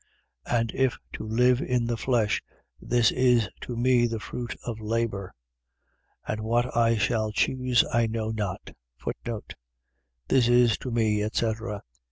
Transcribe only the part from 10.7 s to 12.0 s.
to me, etc...